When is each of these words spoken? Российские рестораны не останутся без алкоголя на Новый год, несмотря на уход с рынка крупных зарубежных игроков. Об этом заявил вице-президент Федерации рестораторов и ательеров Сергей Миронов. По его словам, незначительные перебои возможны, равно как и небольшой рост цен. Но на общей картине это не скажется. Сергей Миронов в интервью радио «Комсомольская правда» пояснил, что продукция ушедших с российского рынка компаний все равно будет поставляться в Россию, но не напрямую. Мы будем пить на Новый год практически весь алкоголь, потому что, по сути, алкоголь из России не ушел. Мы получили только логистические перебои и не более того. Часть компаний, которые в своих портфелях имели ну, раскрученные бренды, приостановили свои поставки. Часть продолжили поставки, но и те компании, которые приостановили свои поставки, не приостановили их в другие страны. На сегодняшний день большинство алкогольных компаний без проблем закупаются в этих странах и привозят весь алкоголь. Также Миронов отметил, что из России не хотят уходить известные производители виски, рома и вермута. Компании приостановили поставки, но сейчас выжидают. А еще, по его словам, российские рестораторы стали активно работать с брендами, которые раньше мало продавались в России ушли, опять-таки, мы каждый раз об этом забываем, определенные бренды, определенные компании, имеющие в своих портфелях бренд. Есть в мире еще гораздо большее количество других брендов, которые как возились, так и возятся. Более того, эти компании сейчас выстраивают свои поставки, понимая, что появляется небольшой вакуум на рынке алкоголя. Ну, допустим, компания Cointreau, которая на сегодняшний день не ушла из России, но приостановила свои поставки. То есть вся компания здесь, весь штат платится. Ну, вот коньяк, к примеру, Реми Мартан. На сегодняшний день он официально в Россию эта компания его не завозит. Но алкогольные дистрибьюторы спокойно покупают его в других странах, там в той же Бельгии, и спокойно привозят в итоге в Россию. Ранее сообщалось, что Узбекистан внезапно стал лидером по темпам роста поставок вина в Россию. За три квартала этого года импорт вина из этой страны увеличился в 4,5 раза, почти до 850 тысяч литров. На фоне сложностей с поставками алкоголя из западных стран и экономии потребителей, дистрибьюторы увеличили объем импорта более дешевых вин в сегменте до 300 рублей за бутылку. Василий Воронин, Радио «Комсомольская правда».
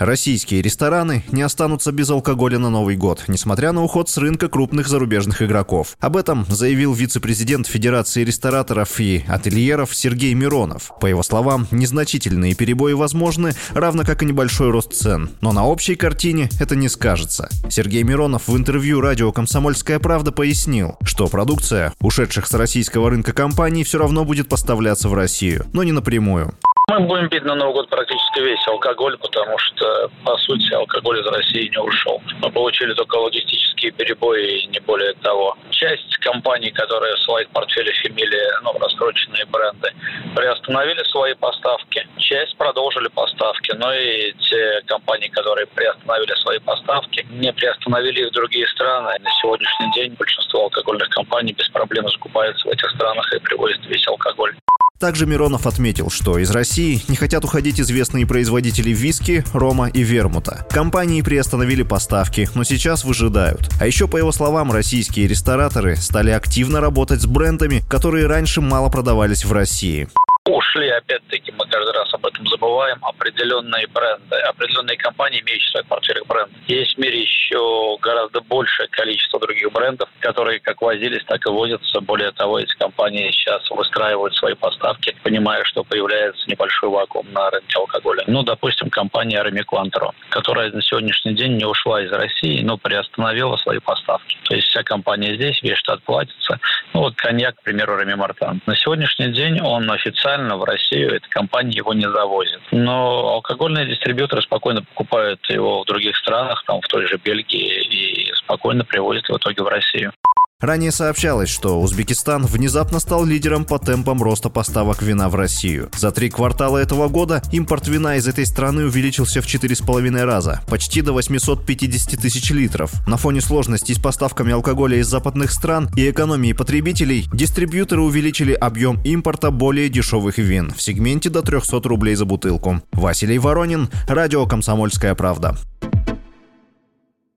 Российские 0.00 0.62
рестораны 0.62 1.24
не 1.30 1.42
останутся 1.42 1.92
без 1.92 2.08
алкоголя 2.08 2.58
на 2.58 2.70
Новый 2.70 2.96
год, 2.96 3.24
несмотря 3.28 3.72
на 3.72 3.84
уход 3.84 4.08
с 4.08 4.16
рынка 4.16 4.48
крупных 4.48 4.88
зарубежных 4.88 5.42
игроков. 5.42 5.98
Об 6.00 6.16
этом 6.16 6.46
заявил 6.48 6.94
вице-президент 6.94 7.66
Федерации 7.66 8.24
рестораторов 8.24 8.98
и 8.98 9.26
ательеров 9.28 9.94
Сергей 9.94 10.32
Миронов. 10.32 10.92
По 11.02 11.06
его 11.06 11.22
словам, 11.22 11.66
незначительные 11.70 12.54
перебои 12.54 12.94
возможны, 12.94 13.52
равно 13.74 14.06
как 14.06 14.22
и 14.22 14.26
небольшой 14.26 14.70
рост 14.70 14.94
цен. 14.94 15.28
Но 15.42 15.52
на 15.52 15.66
общей 15.66 15.96
картине 15.96 16.48
это 16.58 16.76
не 16.76 16.88
скажется. 16.88 17.50
Сергей 17.68 18.02
Миронов 18.02 18.48
в 18.48 18.56
интервью 18.56 19.02
радио 19.02 19.32
«Комсомольская 19.32 19.98
правда» 19.98 20.32
пояснил, 20.32 20.96
что 21.02 21.26
продукция 21.26 21.92
ушедших 22.00 22.46
с 22.46 22.54
российского 22.54 23.10
рынка 23.10 23.34
компаний 23.34 23.84
все 23.84 23.98
равно 23.98 24.24
будет 24.24 24.48
поставляться 24.48 25.10
в 25.10 25.14
Россию, 25.14 25.66
но 25.74 25.82
не 25.82 25.92
напрямую. 25.92 26.54
Мы 26.90 26.98
будем 26.98 27.28
пить 27.28 27.44
на 27.44 27.54
Новый 27.54 27.74
год 27.74 27.88
практически 27.88 28.40
весь 28.40 28.66
алкоголь, 28.66 29.16
потому 29.18 29.56
что, 29.58 30.10
по 30.24 30.36
сути, 30.38 30.74
алкоголь 30.74 31.20
из 31.20 31.26
России 31.28 31.68
не 31.68 31.78
ушел. 31.78 32.20
Мы 32.42 32.50
получили 32.50 32.92
только 32.94 33.14
логистические 33.14 33.92
перебои 33.92 34.62
и 34.62 34.66
не 34.66 34.80
более 34.80 35.12
того. 35.22 35.56
Часть 35.70 36.16
компаний, 36.16 36.72
которые 36.72 37.14
в 37.14 37.20
своих 37.20 37.48
портфелях 37.50 37.94
имели 38.06 38.40
ну, 38.64 38.76
раскрученные 38.76 39.44
бренды, 39.44 39.92
приостановили 40.34 41.04
свои 41.04 41.34
поставки. 41.34 42.04
Часть 42.16 42.56
продолжили 42.56 43.06
поставки, 43.06 43.70
но 43.76 43.94
и 43.94 44.32
те 44.32 44.82
компании, 44.86 45.28
которые 45.28 45.68
приостановили 45.68 46.34
свои 46.42 46.58
поставки, 46.58 47.24
не 47.30 47.52
приостановили 47.52 48.22
их 48.22 48.30
в 48.30 48.32
другие 48.32 48.66
страны. 48.66 49.14
На 49.20 49.30
сегодняшний 49.40 49.92
день 49.92 50.14
большинство 50.14 50.62
алкогольных 50.64 51.08
компаний 51.10 51.52
без 51.52 51.68
проблем 51.68 52.08
закупаются 52.08 52.66
в 52.66 52.72
этих 52.72 52.90
странах 52.90 53.32
и 53.32 53.38
привозят 53.38 53.86
весь 53.86 54.08
алкоголь. 54.08 54.56
Также 55.00 55.24
Миронов 55.24 55.66
отметил, 55.66 56.10
что 56.10 56.36
из 56.36 56.50
России 56.50 57.02
не 57.08 57.16
хотят 57.16 57.42
уходить 57.42 57.80
известные 57.80 58.26
производители 58.26 58.90
виски, 58.90 59.42
рома 59.54 59.88
и 59.88 60.02
вермута. 60.02 60.66
Компании 60.70 61.22
приостановили 61.22 61.82
поставки, 61.82 62.50
но 62.54 62.64
сейчас 62.64 63.02
выжидают. 63.02 63.70
А 63.80 63.86
еще, 63.86 64.08
по 64.08 64.18
его 64.18 64.30
словам, 64.30 64.70
российские 64.70 65.26
рестораторы 65.26 65.96
стали 65.96 66.30
активно 66.30 66.82
работать 66.82 67.22
с 67.22 67.26
брендами, 67.26 67.82
которые 67.88 68.26
раньше 68.26 68.60
мало 68.60 68.90
продавались 68.90 69.46
в 69.46 69.52
России 69.52 70.06
ушли, 70.50 70.88
опять-таки, 70.88 71.52
мы 71.52 71.66
каждый 71.66 71.92
раз 71.92 72.12
об 72.14 72.26
этом 72.26 72.46
забываем, 72.46 72.98
определенные 73.02 73.86
бренды, 73.88 74.36
определенные 74.36 74.96
компании, 74.96 75.40
имеющие 75.40 75.68
в 75.68 75.70
своих 75.72 75.86
портфелях 75.86 76.26
бренд. 76.26 76.50
Есть 76.66 76.96
в 76.96 76.98
мире 76.98 77.20
еще 77.22 77.96
гораздо 78.00 78.40
большее 78.40 78.88
количество 78.88 79.40
других 79.40 79.70
брендов, 79.72 80.08
которые 80.20 80.60
как 80.60 80.80
возились, 80.82 81.24
так 81.26 81.44
и 81.46 81.50
возятся. 81.50 82.00
Более 82.00 82.32
того, 82.32 82.58
эти 82.58 82.74
компании 82.76 83.30
сейчас 83.30 83.68
выстраивают 83.70 84.34
свои 84.36 84.54
поставки, 84.54 85.14
понимая, 85.22 85.64
что 85.64 85.84
появляется 85.84 86.48
небольшой 86.48 86.88
вакуум 86.88 87.32
на 87.32 87.50
рынке 87.50 87.78
алкоголя. 87.78 88.24
Ну, 88.26 88.42
допустим, 88.42 88.90
компания 88.90 89.40
Cointreau, 89.40 90.12
которая 90.30 90.70
на 90.70 90.82
сегодняшний 90.82 91.34
день 91.34 91.56
не 91.56 91.64
ушла 91.64 92.02
из 92.02 92.12
России, 92.12 92.62
но 92.62 92.76
приостановила 92.76 93.56
свои 93.56 93.78
поставки. 93.78 94.36
То 94.44 94.54
есть 94.54 94.68
вся 94.68 94.82
компания 94.82 95.34
здесь, 95.34 95.62
весь 95.62 95.78
штат 95.78 96.02
платится. 96.02 96.58
Ну, 96.92 97.00
вот 97.00 97.14
коньяк, 97.16 97.56
к 97.56 97.62
примеру, 97.62 97.98
Реми 97.98 98.14
Мартан. 98.14 98.60
На 98.66 98.74
сегодняшний 98.74 99.28
день 99.32 99.60
он 99.60 99.90
официально 99.90 100.56
в 100.56 100.64
Россию 100.64 101.14
эта 101.14 101.28
компания 101.28 101.76
его 101.76 101.94
не 101.94 102.08
завозит. 102.10 102.60
Но 102.72 103.34
алкогольные 103.34 103.86
дистрибьюторы 103.86 104.42
спокойно 104.42 104.82
покупают 104.82 105.40
его 105.48 105.82
в 105.82 105.86
других 105.86 106.16
странах, 106.16 106.64
там 106.66 106.80
в 106.80 106.88
той 106.88 107.06
же 107.06 107.18
Бельгии, 107.22 107.82
и 107.82 108.32
спокойно 108.34 108.84
привозят 108.84 109.28
в 109.28 109.36
итоге 109.36 109.62
в 109.62 109.68
Россию. 109.68 110.12
Ранее 110.60 110.92
сообщалось, 110.92 111.48
что 111.48 111.80
Узбекистан 111.80 112.44
внезапно 112.44 113.00
стал 113.00 113.24
лидером 113.24 113.64
по 113.64 113.78
темпам 113.78 114.22
роста 114.22 114.50
поставок 114.50 115.00
вина 115.00 115.30
в 115.30 115.34
Россию. 115.34 115.88
За 115.96 116.10
три 116.10 116.28
квартала 116.28 116.76
этого 116.76 117.08
года 117.08 117.42
импорт 117.50 117.88
вина 117.88 118.16
из 118.16 118.28
этой 118.28 118.44
страны 118.44 118.84
увеличился 118.84 119.40
в 119.40 119.46
4,5 119.46 120.24
раза, 120.24 120.60
почти 120.68 121.00
до 121.00 121.14
850 121.14 122.20
тысяч 122.20 122.50
литров. 122.50 122.92
На 123.06 123.16
фоне 123.16 123.40
сложностей 123.40 123.94
с 123.94 123.98
поставками 123.98 124.52
алкоголя 124.52 124.98
из 124.98 125.06
западных 125.06 125.50
стран 125.50 125.88
и 125.96 126.10
экономии 126.10 126.52
потребителей, 126.52 127.26
дистрибьюторы 127.32 128.02
увеличили 128.02 128.52
объем 128.52 129.00
импорта 129.02 129.50
более 129.50 129.88
дешевых 129.88 130.36
вин 130.36 130.74
в 130.76 130.82
сегменте 130.82 131.30
до 131.30 131.40
300 131.40 131.80
рублей 131.88 132.16
за 132.16 132.26
бутылку. 132.26 132.82
Василий 132.92 133.38
Воронин, 133.38 133.88
Радио 134.06 134.44
«Комсомольская 134.46 135.14
правда». 135.14 135.56